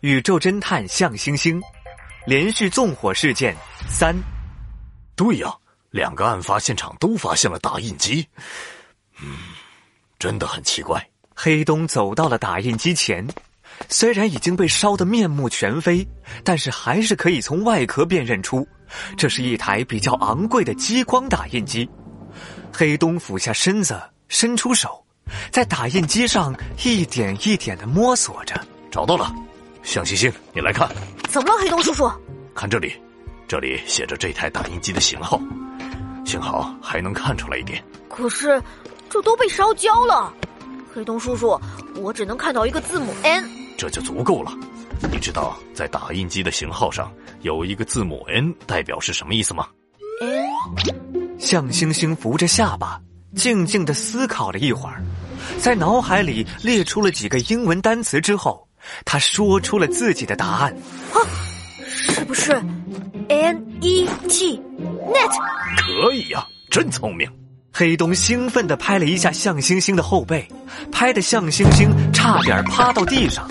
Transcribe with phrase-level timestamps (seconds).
[0.00, 1.60] 宇宙侦探向星星，
[2.26, 3.54] 连续纵火事件
[3.86, 4.16] 三。
[5.14, 5.54] 对呀，
[5.90, 8.26] 两个案发现场都发现了打印机。
[9.20, 9.36] 嗯，
[10.18, 11.06] 真的很奇怪。
[11.34, 13.26] 黑东走到了打印机前，
[13.90, 16.06] 虽然已经被烧得面目全非，
[16.42, 18.66] 但是还是可以从外壳辨认出，
[19.18, 21.86] 这是一台比较昂贵的激光打印机。
[22.72, 25.04] 黑东俯下身子，伸出手，
[25.50, 28.58] 在打印机上一点一点的摸索着，
[28.90, 29.30] 找到了。
[29.82, 30.88] 向星星，你来看，
[31.28, 32.10] 怎么了，黑洞叔叔？
[32.54, 32.92] 看这里，
[33.48, 35.40] 这里写着这台打印机的型号，
[36.24, 37.82] 幸好还能看出来一点。
[38.08, 38.62] 可是，
[39.08, 40.32] 这都被烧焦了。
[40.94, 41.58] 黑洞叔叔，
[41.96, 43.48] 我只能看到一个字母 N，
[43.78, 44.52] 这就足够了。
[45.10, 49.66] 你知道在打印机的型号上有一个字母 N 代表是什么意思吗
[50.20, 51.38] ？N。
[51.38, 53.00] 向星星扶着下巴，
[53.34, 55.02] 静静的思考了一会儿，
[55.58, 58.68] 在脑海里列出了几个英文单词之后。
[59.04, 60.72] 他说出了自己的答案，
[61.12, 61.18] 啊，
[61.86, 62.52] 是不是
[63.28, 65.32] N E T Net？
[65.76, 67.30] 可以呀，真聪明！
[67.72, 70.46] 黑洞兴奋地拍了一下向星星的后背，
[70.90, 73.48] 拍得向星星差点趴到地上。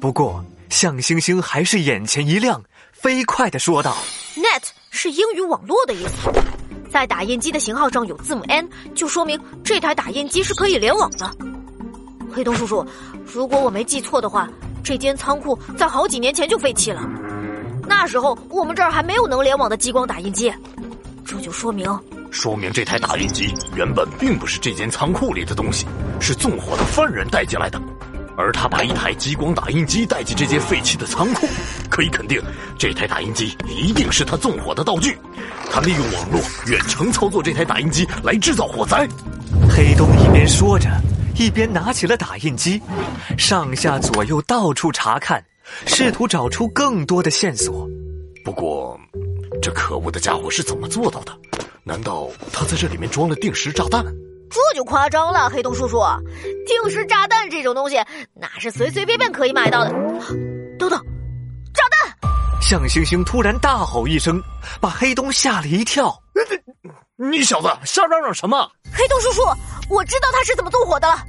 [0.00, 2.60] 不过向星星还是眼前一亮，
[2.92, 3.96] 飞快地说道
[4.34, 6.28] ：“Net 是英语网络的意思，
[6.90, 11.30] 在打印机的型号上有字母 N，就说明这台打印机是可以联网的。”
[12.34, 12.84] 黑洞叔叔，
[13.24, 14.50] 如果我没记错的话，
[14.82, 17.02] 这间仓库在好几年前就废弃了。
[17.86, 20.52] 那时候我们这儿还没有能联网的激光打印机，
[21.24, 21.86] 这就说明
[22.30, 25.86] 说明这台打印机原本并不是这间仓库里的东西，
[26.20, 27.80] 是纵火的犯人带进来的。
[28.34, 31.46] 而他把一台激光打印机带进这间废弃的仓库，
[31.90, 32.40] 可以肯定，
[32.78, 35.18] 这台打印机一定是他纵火的道具。
[35.70, 39.06] 他利用网络远程操作这台打印机来制造火灾。
[39.68, 40.88] 黑洞一边说着。
[41.36, 42.80] 一边拿起了打印机，
[43.38, 45.44] 上下左右到处查看，
[45.86, 47.88] 试图找出更多的线索。
[48.44, 48.98] 不过，
[49.60, 51.32] 这可恶的家伙是怎么做到的？
[51.84, 54.04] 难道他在这里面装了定时炸弹？
[54.50, 55.98] 这就夸张了，黑洞叔叔。
[56.66, 57.96] 定时炸弹这种东西，
[58.34, 59.90] 哪是随随便便可以买到的？
[60.78, 61.00] 等等，
[61.72, 62.30] 炸弹！
[62.60, 64.40] 向星星突然大吼一声，
[64.80, 66.14] 把黑洞吓了一跳。
[67.16, 68.68] 你小子瞎嚷嚷什么？
[68.92, 69.42] 黑洞叔叔，
[69.92, 71.22] 我知道他是怎么纵火的了。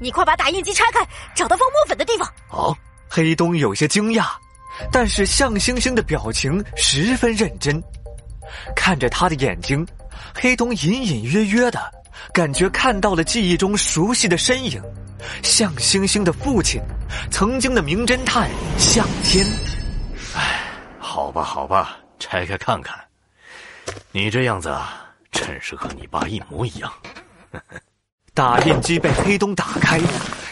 [0.00, 2.28] 你快把打印机拆开，找到放墨粉的地方。
[2.50, 2.76] 哦，
[3.08, 4.26] 黑东有些惊讶，
[4.90, 7.82] 但是向星星的表情十分认真，
[8.76, 9.86] 看着他的眼睛，
[10.34, 11.80] 黑东隐隐约约的
[12.32, 14.82] 感觉看到了记忆中熟悉的身影，
[15.42, 16.80] 向星星的父亲，
[17.30, 19.46] 曾经的名侦探向天。
[20.34, 20.60] 唉，
[20.98, 22.98] 好吧，好吧，拆开看看，
[24.10, 24.98] 你这样子啊。
[25.30, 26.92] 真是和你爸一模一样。
[28.34, 30.00] 打印机被黑洞打开，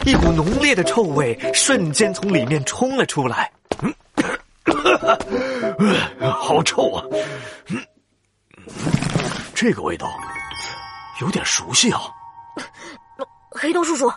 [0.04, 3.50] 一股浓烈的臭味瞬间从里面冲了出来。
[3.80, 3.94] 嗯
[6.20, 7.04] 好臭啊！
[7.68, 7.80] 嗯
[9.54, 10.12] 这个味道
[11.20, 12.00] 有点熟悉啊。
[13.50, 14.12] 黑洞叔叔，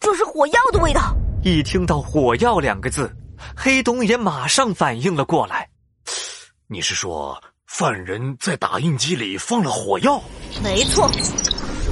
[0.00, 1.14] 这是火药的味道。
[1.42, 3.14] 一听到“火药”两个字，
[3.56, 5.68] 黑洞也马上反应了过来。
[6.66, 7.38] 你是说？
[7.66, 10.20] 犯人在打印机里放了火药，
[10.62, 11.06] 没错。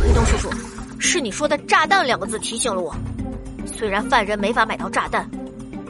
[0.03, 0.51] 黑洞叔叔，
[0.99, 2.95] 是你说的“炸弹”两个字提醒了我。
[3.65, 5.29] 虽然犯人没法买到炸弹，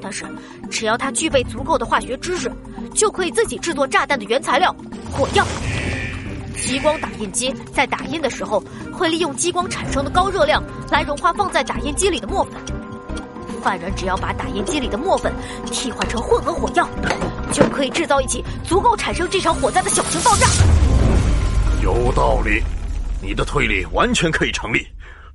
[0.00, 0.24] 但是
[0.70, 2.50] 只要他具备足够的化学知识，
[2.94, 4.74] 就可以自己制作炸弹的原材料——
[5.12, 5.46] 火药。
[6.56, 8.62] 激光打印机在打印的时候，
[8.92, 12.54] 会利用激光产生的高热量来融化放在打印机里的墨粉。
[13.62, 15.32] 犯人只要把打印机里的墨粉
[15.66, 16.88] 替换成混合火药，
[17.52, 20.46] 就可以制造一起足够产生这场火灾的小型爆炸。
[21.82, 22.62] 有道理，
[23.22, 24.86] 你的推理完全可以成立，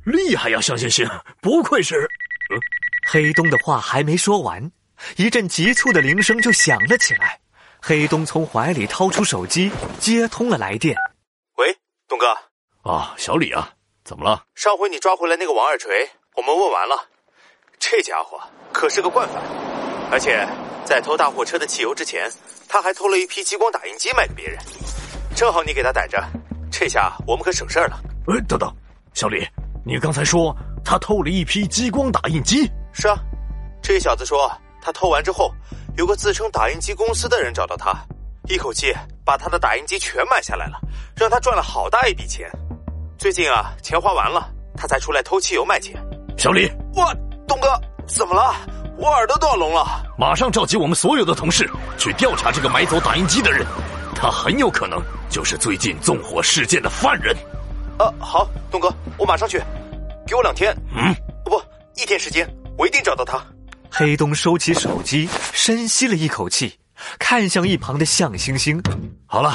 [0.05, 1.07] 厉害呀，向星星，
[1.41, 2.09] 不愧是……
[2.49, 2.59] 嗯
[3.09, 4.71] 黑东的话还没说完，
[5.15, 7.39] 一阵急促的铃声就响了起来。
[7.81, 10.95] 黑东从怀里掏出手机，接通了来电。
[11.57, 11.75] 喂，
[12.07, 12.27] 东哥。
[12.83, 13.71] 啊，小李啊，
[14.03, 14.43] 怎么了？
[14.53, 17.09] 上回你抓回来那个王二锤，我们问完了。
[17.79, 18.39] 这家伙
[18.71, 19.41] 可是个惯犯，
[20.11, 20.47] 而且
[20.85, 22.31] 在偷大货车的汽油之前，
[22.69, 24.59] 他还偷了一批激光打印机卖给别人。
[25.35, 26.23] 正好你给他逮着，
[26.81, 28.01] 这下我们可省事儿了。
[28.25, 28.75] 哎，等等，
[29.13, 29.47] 小李，
[29.85, 30.51] 你刚才说
[30.83, 32.67] 他偷了一批激光打印机？
[32.91, 33.15] 是啊，
[33.83, 34.51] 这小子说
[34.81, 35.53] 他偷完之后，
[35.95, 37.93] 有个自称打印机公司的人找到他，
[38.49, 38.91] 一口气
[39.23, 40.79] 把他的打印机全买下来了，
[41.15, 42.49] 让他赚了好大一笔钱。
[43.15, 46.03] 最近啊，钱花完了，他才出来偷汽油卖钱。
[46.35, 47.15] 小李，我。
[47.47, 48.55] 东哥，怎么了？
[48.97, 50.03] 我耳朵都要聋了！
[50.17, 51.69] 马上召集我们所有的同事
[51.99, 53.67] 去调查这个买走打印机的人，
[54.15, 54.99] 他很有可能
[55.31, 57.33] 就是最近纵火事件的犯人。
[57.97, 59.59] 啊，好，东哥，我马上去，
[60.27, 61.59] 给我两天，嗯，不，
[61.95, 62.47] 一天时间，
[62.77, 63.41] 我一定找到他。
[63.89, 66.77] 黑东收起手机，深吸了一口气，
[67.17, 68.83] 看向一旁的向星星。
[69.25, 69.53] 好了，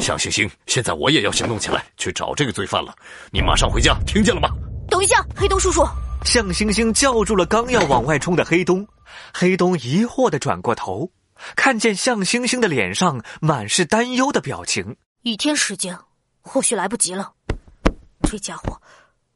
[0.00, 2.92] 向星星，现在我也要行动起来，去找这个罪犯了。
[3.30, 4.48] 你马上回家，听见了吗？
[4.88, 5.86] 等一下，黑东叔叔。
[6.24, 8.84] 向星星叫住了刚要往外冲的黑东。
[9.32, 11.08] 黑东疑惑的转过头，
[11.56, 14.96] 看见向星星的脸上满是担忧的表情。
[15.22, 15.98] 一天时间，
[16.42, 17.32] 或许来不及了。
[18.22, 18.80] 这家伙，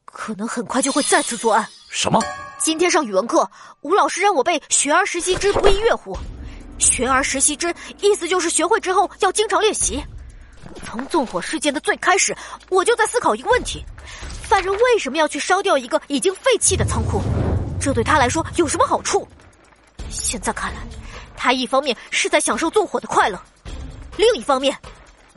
[0.05, 1.67] 可能很快就会再次作案。
[1.89, 2.21] 什么？
[2.59, 3.49] 今天上语文课，
[3.81, 6.17] 吴老师让我背“学而时习之，不亦乐乎”。
[6.77, 10.03] 学而时习之，意思就是学会之后要经常练习。
[10.85, 12.35] 从纵火事件的最开始，
[12.69, 13.83] 我就在思考一个问题：
[14.43, 17.21] 犯人为什么要去烧掉一个已经废弃的仓库？
[17.79, 19.27] 这对他来说有什么好处？
[20.09, 20.79] 现在看来，
[21.41, 23.41] 他一方面是在享受纵火的快乐，
[24.17, 24.77] 另一方面，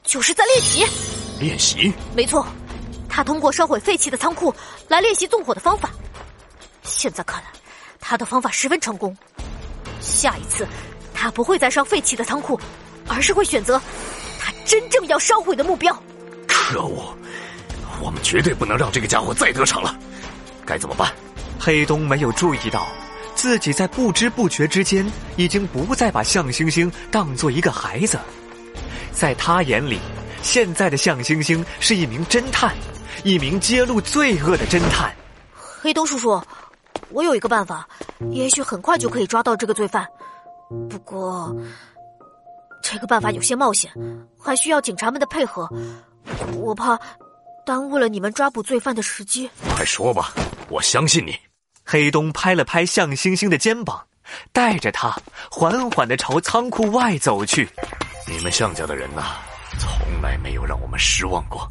[0.03, 0.85] 就是在练习。
[1.39, 1.93] 练习？
[2.13, 2.45] 没错，
[3.09, 4.53] 他通过烧毁废弃的仓库
[4.89, 5.91] 来练习纵火的方法。
[6.83, 7.49] 现在看来，
[8.01, 9.17] 他的方法十分成功。
[10.01, 10.67] 下一次，
[11.15, 12.61] 他不会再烧废弃的仓库，
[13.07, 13.81] 而是会选择
[14.41, 15.97] 他真正要烧毁的目标。
[16.49, 17.17] 可恶！
[18.03, 19.97] 我们绝对不能让这个家伙再得逞了。
[20.67, 21.13] 该怎么办？
[21.61, 22.89] 黑东没有注意到。
[23.43, 25.05] 自己在不知不觉之间，
[25.35, 28.17] 已经不再把向星星当做一个孩子，
[29.11, 29.99] 在他眼里，
[30.43, 32.73] 现在的向星星是一名侦探，
[33.25, 35.13] 一名揭露罪恶的侦探。
[35.57, 36.41] 黑东叔叔，
[37.11, 37.85] 我有一个办法，
[38.31, 40.07] 也许很快就可以抓到这个罪犯。
[40.89, 41.53] 不过，
[42.81, 43.91] 这个办法有些冒险，
[44.41, 45.69] 还需要警察们的配合，
[46.55, 46.97] 我怕
[47.67, 49.51] 耽误了你们抓捕罪犯的时机。
[49.75, 50.33] 快说吧，
[50.69, 51.37] 我相信你。
[51.93, 54.03] 黑东拍了拍向星星的肩膀，
[54.51, 55.15] 带着他
[55.51, 57.69] 缓缓的朝仓库外走去。
[58.27, 59.37] 你们向家的人呐，
[59.79, 61.71] 从来没有让我们失望过。